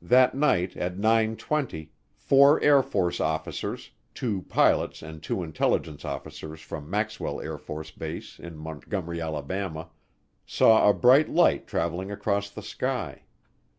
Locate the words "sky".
12.62-13.24